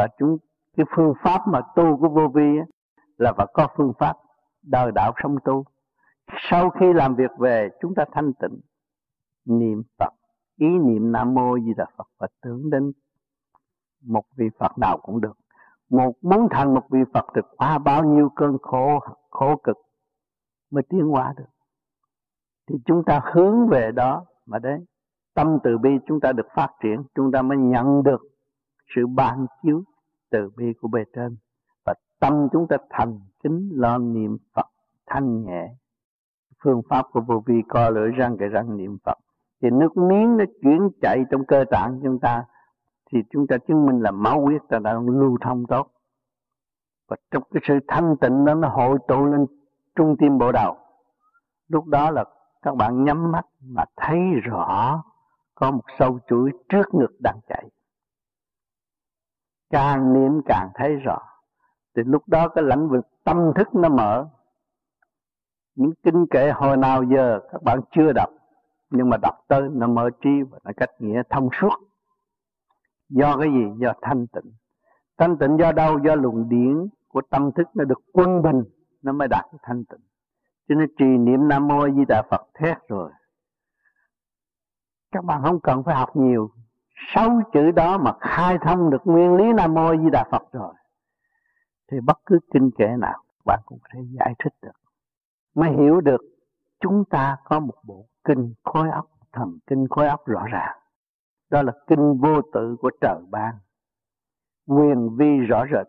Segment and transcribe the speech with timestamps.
[0.00, 0.36] và chúng
[0.76, 2.66] cái phương pháp mà tu của vô vi ấy,
[3.18, 4.16] là phải có phương pháp
[4.62, 5.64] đời đạo sống tu.
[6.50, 8.60] Sau khi làm việc về chúng ta thanh tịnh.
[9.44, 10.12] Niệm Phật
[10.56, 12.92] ý niệm Nam Mô Di Đà Phật và tưởng đến
[14.04, 15.36] một vị Phật nào cũng được.
[15.90, 18.98] Một muốn thành một vị Phật được qua bao nhiêu cơn khổ
[19.30, 19.76] khổ cực
[20.70, 21.50] mới tiến hóa được.
[22.68, 24.78] Thì chúng ta hướng về đó mà đấy
[25.34, 28.20] tâm từ bi chúng ta được phát triển chúng ta mới nhận được
[28.96, 29.82] sự ban chiếu
[30.30, 31.36] từ bi của bề trên,
[31.86, 34.66] và tâm chúng ta thành kính lo niệm Phật
[35.06, 35.74] thanh nhẹ.
[36.62, 39.18] Phương pháp của vô vi co lưỡi răng cái răng niệm Phật.
[39.62, 42.44] Thì nước miếng nó chuyển chạy trong cơ tạng chúng ta,
[43.12, 45.90] thì chúng ta chứng minh là máu huyết ta đang lưu thông tốt.
[47.08, 49.46] Và trong cái sự thanh tịnh đó, nó hội tụ lên
[49.96, 50.76] trung tim bộ đầu.
[51.68, 52.24] Lúc đó là
[52.62, 55.02] các bạn nhắm mắt mà thấy rõ
[55.54, 57.68] có một sâu chuỗi trước ngực đang chạy
[59.70, 61.18] càng niệm càng thấy rõ.
[61.96, 64.28] Thì lúc đó cái lãnh vực tâm thức nó mở.
[65.74, 68.30] Những kinh kệ hồi nào giờ các bạn chưa đọc,
[68.90, 71.78] nhưng mà đọc tới nó mở trí và nó cách nghĩa thông suốt.
[73.08, 73.64] Do cái gì?
[73.78, 74.52] Do thanh tịnh.
[75.18, 75.98] Thanh tịnh do đâu?
[75.98, 78.64] Do luồng điển của tâm thức nó được quân bình,
[79.02, 80.00] nó mới đạt được thanh tịnh.
[80.68, 83.10] Cho nên trì niệm nam mô di đà phật thét rồi.
[85.12, 86.50] Các bạn không cần phải học nhiều
[87.14, 90.74] sáu chữ đó mà khai thông được nguyên lý nam mô di đà phật rồi,
[91.90, 94.72] thì bất cứ kinh kệ nào bạn cũng có thể giải thích được.
[95.54, 96.20] Mới hiểu được
[96.80, 100.78] chúng ta có một bộ kinh khối óc, thần kinh khối óc rõ ràng.
[101.50, 103.54] Đó là kinh vô tự của trời ban.
[104.66, 105.86] Quyền vi rõ rệt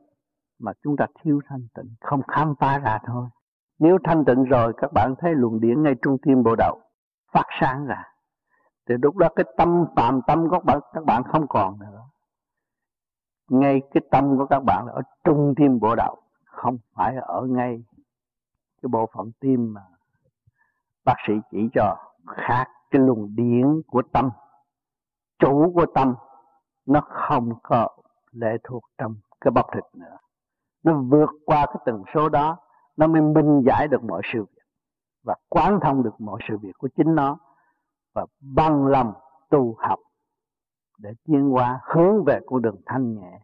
[0.59, 3.27] mà chúng ta thiếu thanh tịnh, không khám phá ra thôi.
[3.79, 6.81] Nếu thanh tịnh rồi, các bạn thấy luồng điển ngay trung tim bộ đầu
[7.31, 8.03] phát sáng ra
[8.91, 12.03] thì lúc đó cái tâm phạm tâm của các bạn các bạn không còn nữa.
[13.49, 17.41] Ngay cái tâm của các bạn là ở trung tim bộ đạo, không phải ở
[17.41, 17.83] ngay
[18.81, 19.81] cái bộ phận tim mà
[21.05, 21.97] bác sĩ chỉ cho.
[22.27, 24.29] Khác cái luồng điển của tâm,
[25.39, 26.15] chủ của tâm,
[26.85, 27.87] nó không có
[28.31, 30.17] lệ thuộc trong cái bọc thịt nữa.
[30.83, 32.57] Nó vượt qua cái tần số đó,
[32.97, 34.63] nó mới minh giải được mọi sự việc
[35.23, 37.37] và quán thông được mọi sự việc của chính nó
[38.13, 39.13] và bằng lòng
[39.49, 39.99] tu học
[40.97, 43.39] để tiến hóa hướng về con đường thanh nhẹ,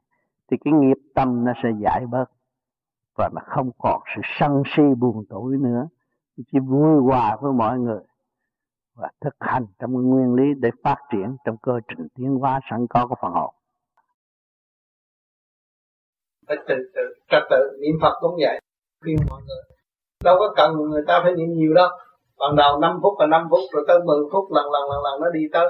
[0.51, 2.25] thì cái nghiệp tâm nó sẽ giải bớt
[3.17, 5.88] và nó không còn sự sân si buồn tuổi nữa.
[6.51, 8.01] Chỉ vui hòa với mọi người
[8.95, 12.88] và thực hành trong nguyên lý để phát triển trong cơ trình tiến hóa sẵn
[12.89, 13.53] có của phần hồn
[16.47, 18.61] phải tự tự, trật tự, niệm phật cũng vậy.
[19.01, 19.77] Khuyên mọi người,
[20.23, 21.89] đâu có cần người ta phải niệm nhiều đâu
[22.39, 25.21] ban đầu 5 phút là 5 phút rồi tới 10 phút lần lần lần lần
[25.21, 25.65] nó đi tới.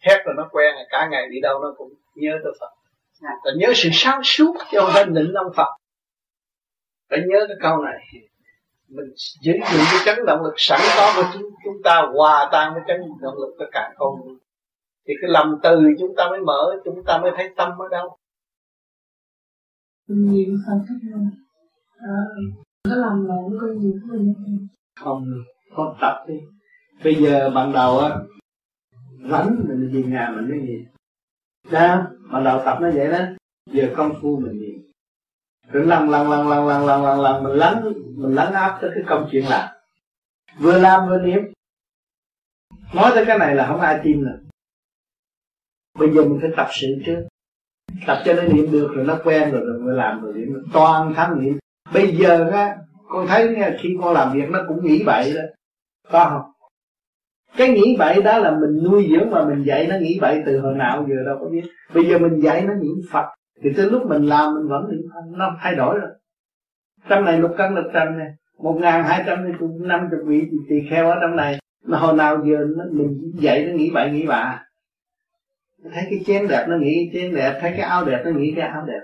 [0.00, 2.70] Hét rồi nó quen cả ngày đi đâu nó cũng nhớ tới Phật.
[3.44, 5.76] Và nhớ sự sáng suốt cho không phải định ông Phật.
[7.10, 7.98] Phải nhớ cái câu này.
[8.88, 9.06] Mình
[9.40, 12.82] giữ gìn cái chấn động lực sẵn có của chúng, chúng ta hòa tan với
[12.88, 14.14] chấn động lực tất cả con
[15.06, 18.16] thì cái lầm từ chúng ta mới mở chúng ta mới thấy tâm ở đâu.
[20.06, 21.20] Nhiều phần cách
[21.98, 22.16] à,
[22.84, 23.92] có làm lộn có nhiều
[25.00, 25.24] không
[25.74, 26.34] con tập đi.
[27.04, 28.10] Bây giờ ban đầu á
[29.30, 30.86] rảnh mình về nhà mình mới gì
[31.70, 33.18] đó ban đầu tập nó vậy đó.
[33.66, 34.84] Giờ công phu mình gì
[35.70, 38.90] rồi lần lần lần lần lần lần lần lần mình lắng mình lắng áp tới
[38.94, 39.68] cái công chuyện làm.
[40.58, 41.40] Vừa làm vừa niệm.
[42.94, 44.38] Nói tới cái này là không ai tin nữa
[45.98, 47.26] bây giờ mình phải tập sự trước.
[48.06, 51.14] Tập cho nó niệm được rồi nó quen rồi rồi mới làm rồi niệm toàn
[51.14, 51.58] thân niệm.
[51.92, 52.76] Bây giờ á
[53.08, 55.42] con thấy nha, khi con làm việc nó cũng nghĩ bậy đó
[56.10, 56.52] có không?
[57.56, 60.60] Cái nghĩ bậy đó là mình nuôi dưỡng mà mình dạy nó nghĩ bậy từ
[60.60, 61.62] hồi nào giờ đâu có biết.
[61.94, 63.24] Bây giờ mình dạy nó niệm phật
[63.62, 66.10] thì tới lúc mình làm mình vẫn niệm phật nó thay đổi rồi.
[67.08, 70.76] Trong này lục căn lục trần này một ngàn hai trăm năm chục vị tỳ
[70.90, 71.58] kheo ở trong này.
[71.84, 74.64] Mà hồi nào giờ nó, mình dạy nó nghĩ bậy nghĩ bạ.
[75.92, 78.68] Thấy cái chén đẹp nó nghĩ chén đẹp thấy cái áo đẹp nó nghĩ cái
[78.68, 79.00] áo đẹp.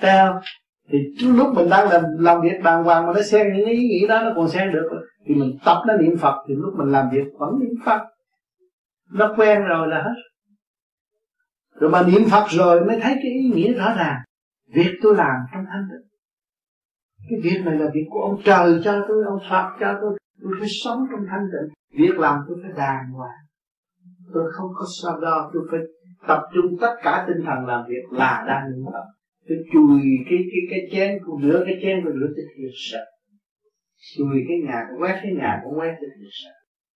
[0.00, 0.40] Sao
[0.90, 0.98] thì
[1.28, 4.22] lúc mình đang làm làm việc đàng hoàng mà nó xen những ý nghĩ đó,
[4.22, 4.88] nó còn xen được
[5.26, 8.00] thì mình tập nó niệm phật, thì lúc mình làm việc vẫn niệm phật.
[9.12, 10.14] Nó quen rồi là hết.
[11.80, 14.20] Rồi mà niệm phật rồi mới thấy cái ý nghĩa rõ ràng.
[14.74, 16.08] Việc tôi làm trong thanh tịnh.
[17.30, 20.18] Cái việc này là việc của ông trời cho tôi, ông phật cho tôi.
[20.42, 22.00] Tôi phải sống trong thanh tịnh.
[22.00, 23.38] Việc làm tôi phải đàng hoàng.
[24.34, 25.80] Tôi không có sao đo, tôi phải
[26.28, 29.04] tập trung tất cả tinh thần làm việc là đang niệm phật
[29.48, 30.00] tôi chùi
[30.30, 33.04] cái cái cái chén của nửa cái chén của nửa tôi thiệt sợ
[34.16, 36.50] chùi cái nhà cũng quét, cái nhà cũng quét tôi thiệt sợ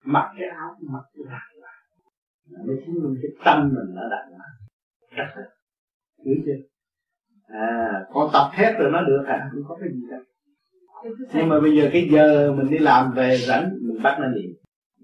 [0.05, 1.73] mặc cái áo, mặc cái lạc lại.
[2.67, 4.49] Mới chứng minh cái tâm mình đã đặt lại
[5.15, 5.43] rất là,
[6.25, 6.59] hiểu chưa?
[7.47, 10.21] À con tập hết rồi nó được à không có cái gì đâu.
[11.33, 14.51] Nhưng mà bây giờ cái giờ mình đi làm về rảnh, mình bắt nó niệm.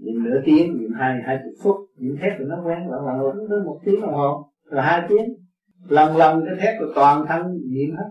[0.01, 1.75] Niệm nửa tiếng, niệm hai hai chục phút.
[1.97, 5.01] Niệm hết rồi nó quen lần là rồi đến một tiếng đồng hồ, rồi hai
[5.09, 5.25] tiếng
[5.87, 7.41] lần lần cái thét của toàn thân
[7.71, 8.09] niệm hết.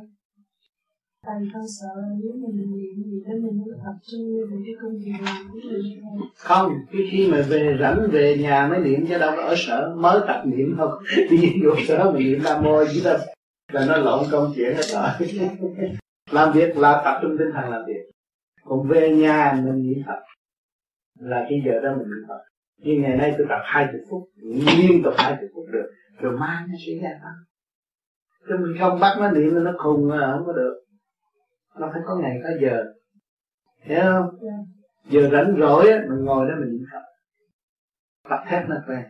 [1.26, 4.98] Tại con sợ nếu mình niệm gì đó mình mới tập trung về cái công
[4.98, 5.98] việc làm của mình
[6.36, 9.94] không cái khi mà về rảnh về nhà mới niệm chứ đâu có ở sở
[9.96, 10.90] mới tập niệm không
[11.30, 13.18] đi vô sở mà niệm nam mô chứ đâu
[13.72, 15.08] là nó lộn công chuyện hết rồi.
[16.30, 18.10] Làm việc là tập trung tinh thần làm việc.
[18.64, 20.20] Còn về nhà mình niệm phật.
[21.20, 22.40] Là cái giờ đó mình niệm phật.
[22.82, 24.28] Như ngày nay tôi tập hai chục phút
[24.76, 25.90] liên tục hai chục phút được.
[26.20, 27.38] Rồi mai nó sẽ gia tăng
[28.48, 30.74] chứ mình không bắt nó niệm nó khùng là không có được.
[31.80, 32.84] Nó phải có ngày có giờ.
[33.82, 34.40] Hiểu không?
[34.42, 34.60] Yeah.
[35.10, 35.20] Dạ.
[35.20, 37.02] giờ rảnh rỗi á mình ngồi đó mình niệm phật.
[38.30, 39.04] Tập thét nó quen.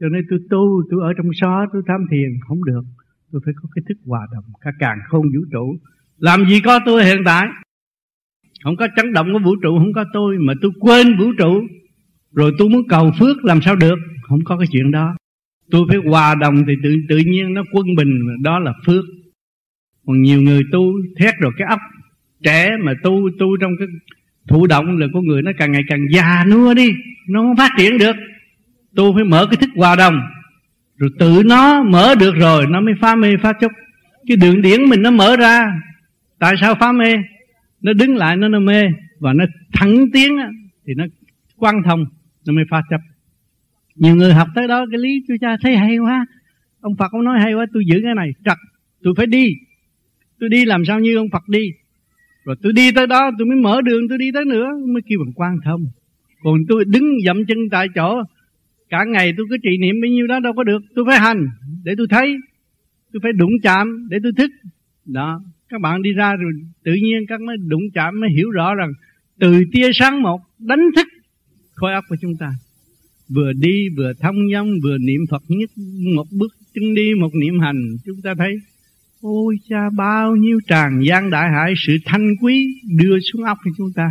[0.00, 2.82] Cho nên tôi tu tôi ở trong xó tôi tham thiền không được.
[3.32, 5.76] Tôi phải có cái thức hòa đồng cả càng không vũ trụ.
[6.18, 7.46] Làm gì có tôi hiện tại?
[8.64, 11.60] Không có chấn động của vũ trụ không có tôi mà tôi quên vũ trụ
[12.34, 13.98] rồi tôi muốn cầu phước làm sao được?
[14.22, 15.16] Không có cái chuyện đó.
[15.70, 19.04] Tôi phải hòa đồng thì tự tự nhiên nó quân bình, đó là phước.
[20.06, 21.78] Còn nhiều người tu thét rồi cái ấp
[22.42, 23.88] trẻ mà tu tu trong cái
[24.48, 26.90] thụ động là con người nó càng ngày càng già nua đi,
[27.28, 28.16] nó không phát triển được.
[28.96, 30.20] Tôi phải mở cái thức hòa đồng,
[30.96, 33.72] rồi tự nó mở được rồi, nó mới phá mê, phá chúc
[34.26, 35.66] cái đường điển mình nó mở ra,
[36.38, 37.16] tại sao phá mê?
[37.82, 38.82] Nó đứng lại, nó nó mê.
[39.20, 40.36] Và nó thẳng tiến
[40.86, 41.04] thì nó
[41.56, 42.04] quan thông
[42.46, 43.00] nó mới phá chấp.
[43.94, 46.26] Nhiều người học tới đó, cái lý tôi cha thấy hay quá.
[46.80, 48.58] Ông phật ông nói hay quá, tôi giữ cái này, trật,
[49.02, 49.54] tôi phải đi.
[50.40, 51.70] Tôi đi làm sao như ông phật đi?
[52.44, 54.66] Rồi tôi đi tới đó, tôi mới mở đường, tôi đi tới nữa.
[54.86, 55.86] Mới kêu bằng quan thông.
[56.42, 58.22] Còn tôi đứng dậm chân tại chỗ.
[58.88, 60.82] Cả ngày tôi cứ trì niệm bao nhiêu đó, đâu có được.
[60.94, 61.46] Tôi phải hành
[61.84, 62.36] để tôi thấy.
[63.12, 64.50] Tôi phải đụng chạm để tôi thức.
[65.04, 66.52] Đó, các bạn đi ra rồi
[66.84, 68.92] tự nhiên các mới đụng chạm, mới hiểu rõ rằng
[69.38, 71.06] từ tia sáng một, đánh thức
[71.74, 72.54] khối óc của chúng ta
[73.28, 75.70] vừa đi vừa thông dong, vừa niệm Phật nhất.
[76.14, 77.96] Một bước chân đi, một niệm hành.
[78.04, 78.54] Chúng ta thấy,
[79.20, 83.70] ôi cha, bao nhiêu tràng gian đại hải, sự thanh quý đưa xuống óc của
[83.76, 84.10] chúng ta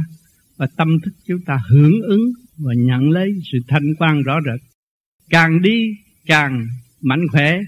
[0.58, 4.62] và tâm thức chúng ta hưởng ứng và nhận lấy sự thanh quan rõ rệt.
[5.30, 5.96] Càng đi
[6.26, 6.68] càng
[7.02, 7.60] mạnh khỏe,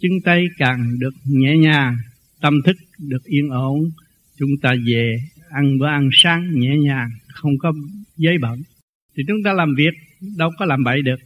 [0.00, 1.96] chân tay càng được nhẹ nhàng,
[2.40, 3.90] tâm thức được yên ổn.
[4.38, 5.16] Chúng ta về
[5.50, 7.72] ăn bữa ăn sáng nhẹ nhàng, không có
[8.16, 8.62] giấy bẩn
[9.20, 9.94] thì chúng ta làm việc,
[10.38, 11.20] đâu có làm bậy được.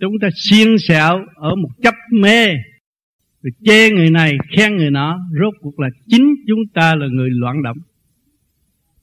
[0.00, 2.46] Chúng ta xiên xẹo ở một chấp mê,
[3.42, 7.30] rồi chê người này, khen người nọ, rốt cuộc là chính chúng ta là người
[7.30, 7.76] loạn động.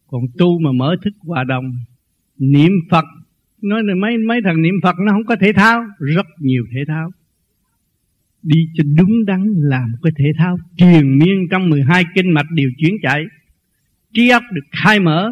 [0.07, 1.72] Còn tu mà mở thức hòa đồng,
[2.38, 3.06] niệm phật,
[3.62, 6.80] nói là mấy mấy thằng niệm phật nó không có thể thao rất nhiều thể
[6.88, 7.12] thao
[8.44, 12.69] đi cho đúng đắn làm cái thể thao truyền miên trong 12 kinh mạch đều
[12.77, 13.24] chuyển chạy.
[14.13, 15.31] Trí óc được khai mở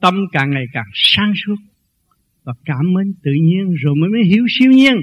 [0.00, 1.56] tâm càng ngày càng sáng suốt
[2.44, 4.94] và cảm mến tự nhiên, rồi mới mới hiểu siêu nhiên.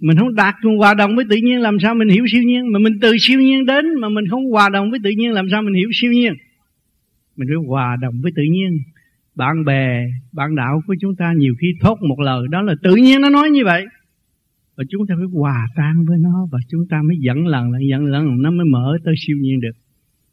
[0.00, 2.72] Mình không đạt cùng hòa đồng với tự nhiên, làm sao mình hiểu siêu nhiên?
[2.72, 5.46] Mà mình từ siêu nhiên đến mà mình không hòa đồng với tự nhiên, làm
[5.50, 6.32] sao mình hiểu siêu nhiên?
[7.36, 8.78] Mình phải hòa đồng với tự nhiên.
[9.34, 12.94] Bạn bè, bạn đạo của chúng ta nhiều khi thốt một lời, đó là tự
[12.96, 13.84] nhiên nó nói như vậy.
[14.76, 17.82] Và chúng ta phải hòa tan với nó và chúng ta mới dẫn lần lại
[17.90, 19.76] dẫn lần nó mới mở tới siêu nhiên được.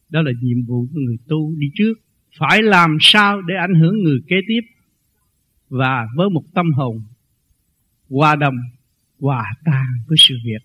[0.09, 1.93] Đó là nhiệm vụ của người tu đi trước
[2.39, 4.61] phải làm sao để ảnh hưởng người kế tiếp
[5.69, 7.01] và với một tâm hồn
[8.09, 8.55] hòa đồng,
[9.19, 10.61] hòa tan với sự việc,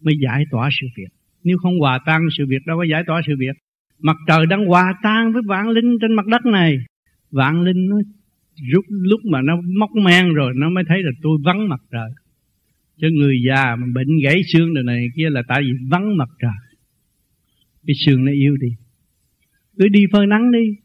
[0.00, 1.08] mới giải tỏa sự việc.
[1.44, 3.56] Nếu không hòa tan sự việc, đâu có giải tỏa sự việc.
[3.98, 6.76] Mặt trời đang hòa tan với vạn linh trên mặt đất này.
[7.30, 7.96] Vạn linh nó
[8.72, 12.10] rút, lúc mà nó móc men rồi, nó mới thấy là tôi vắng mặt trời.
[12.96, 16.28] Cho người già mà bệnh gãy xương đời này kia là tại vì vắng mặt
[16.38, 16.76] trời.
[17.86, 18.68] Cái xương nó yếu đi.
[19.78, 20.76] Cứ đi phơi nắng đi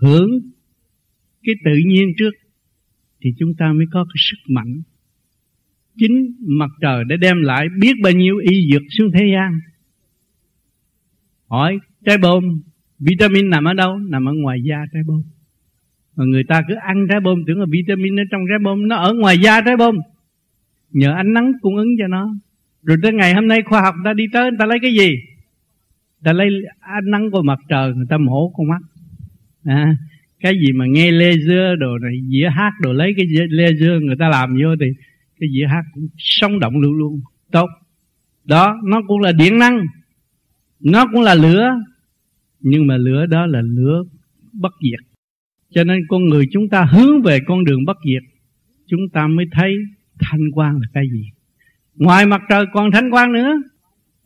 [0.00, 0.30] hưởng
[1.42, 2.30] cái tự nhiên trước
[3.20, 4.82] thì chúng ta mới có cái sức mạnh.
[5.96, 9.60] Chính mặt trời đã đem lại biết bao nhiêu y dược xuống thế gian.
[11.48, 12.60] Hỏi, trái bom,
[12.98, 13.98] vitamin nằm ở đâu?
[13.98, 15.22] Nằm ở ngoài da trái bom.
[16.16, 18.96] Mà người ta cứ ăn trái bom, tưởng là vitamin ở trong trái bom, nó
[18.96, 19.96] ở ngoài da trái bom.
[20.90, 22.34] Nhờ ánh nắng cung ứng cho nó.
[22.82, 25.10] Rồi tới ngày hôm nay khoa học ta đi tới, người ta lấy cái gì?
[26.24, 26.48] Ta lấy
[26.80, 28.82] ánh nắng của mặt trời, người ta mổ con mắt
[29.68, 29.96] à,
[30.40, 34.28] cái gì mà nghe laser đồ này dĩa hát đồ lấy cái laser người ta
[34.28, 34.86] làm vô thì
[35.40, 37.20] cái dĩa hát cũng sống động luôn luôn.
[37.52, 37.66] Tốt.
[38.44, 39.86] Đó nó cũng là điện năng.
[40.80, 41.68] Nó cũng là lửa.
[42.60, 44.02] Nhưng mà lửa đó là lửa
[44.52, 45.06] bất diệt.
[45.70, 48.22] Cho nên con người chúng ta hướng về con đường bất diệt
[48.88, 49.74] chúng ta mới thấy
[50.18, 51.30] thanh quan là cái gì.
[51.94, 53.52] Ngoài mặt trời còn thanh quan nữa.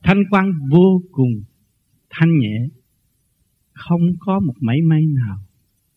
[0.02, 1.42] Thanh quan vô cùng
[2.10, 2.68] thanh nhẹ
[3.72, 5.38] không có một mảy may nào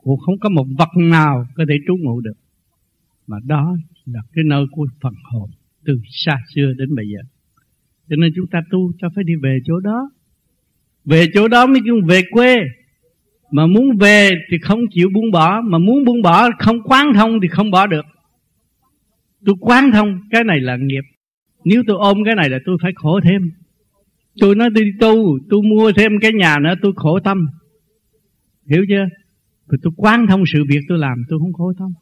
[0.05, 2.38] cũng không có một vật nào có thể trú ngụ được.
[3.27, 5.50] Mà đó là cái nơi của phần hồn,
[5.86, 7.20] từ xa xưa đến bây giờ.
[8.10, 10.10] Cho nên chúng ta tu, ta phải đi về chỗ đó.
[11.05, 12.58] Về chỗ đó mới kêu về quê.
[13.51, 15.62] Mà muốn về thì không chịu buông bỏ.
[15.62, 18.05] Mà muốn buông bỏ, không quán thông thì không bỏ được.
[19.46, 21.03] Tôi quán thông, cái này là nghiệp.
[21.65, 23.51] Nếu tôi ôm cái này là tôi phải khổ thêm.
[24.39, 27.48] Tôi nói đi tu, tôi mua thêm cái nhà nữa, tôi khổ tâm
[28.65, 29.05] hiểu chưa?
[29.67, 31.93] Rồi tôi quan thông sự việc tôi làm tôi không khổ thông.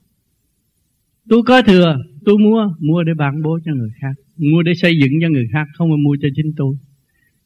[1.30, 4.98] tôi có thừa tôi mua mua để bạn bố cho người khác mua để xây
[4.98, 6.76] dựng cho người khác không mà mua cho chính tôi.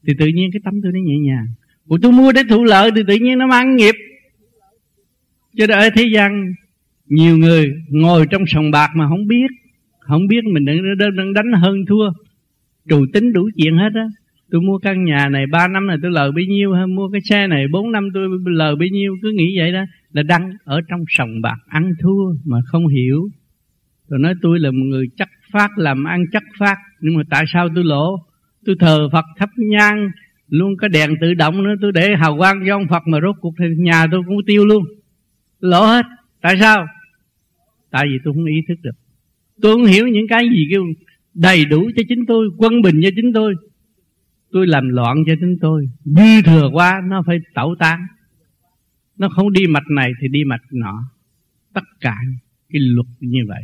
[0.07, 1.47] Thì tự nhiên cái tâm tôi nó nhẹ nhàng.
[1.87, 3.95] Ủa tôi mua để thụ lợi thì tự nhiên nó mang nghiệp.
[5.57, 6.53] Cho nên ở thế gian
[7.05, 9.47] Nhiều người ngồi trong sòng bạc mà không biết
[9.99, 10.77] Không biết mình đang,
[11.17, 12.11] đang đánh hơn thua
[12.89, 14.07] Trù tính đủ chuyện hết á.
[14.51, 17.21] Tôi mua căn nhà này 3 năm này tôi lời bấy nhiêu hay Mua cái
[17.29, 19.83] xe này 4 năm tôi lời bấy nhiêu, Cứ nghĩ vậy đó.
[20.11, 23.29] Là đang ở trong sòng bạc ăn thua Mà không hiểu.
[24.07, 26.75] Rồi nói tôi là một người chắc phát, Làm ăn chắc phát.
[27.01, 28.17] Nhưng mà tại sao tôi lỗ?
[28.65, 30.09] Tôi thờ Phật thắp nhang,
[30.49, 31.73] luôn có đèn tự động nữa.
[31.81, 34.65] Tôi để hào quang cho ông Phật mà rốt cuộc thì nhà tôi cũng tiêu
[34.65, 34.83] luôn.
[35.59, 36.05] Lỗ hết.
[36.41, 36.87] Tại sao?
[37.91, 38.91] Tại vì tôi không ý thức được.
[39.61, 40.83] Tôi không hiểu những cái gì kêu
[41.33, 43.55] đầy đủ cho chính tôi, quân bình cho chính tôi
[44.57, 45.89] tôi làm loạn cho chúng tôi.
[46.05, 47.99] Dư thừa quá, nó phải tẩu tán.
[49.17, 51.03] Nó không đi mạch này thì đi mạch nọ.
[51.73, 52.15] Tất cả
[52.69, 53.61] cái luật như vậy.